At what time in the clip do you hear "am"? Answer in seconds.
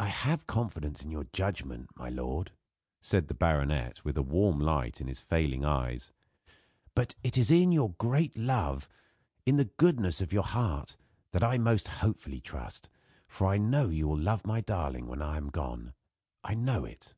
15.36-15.50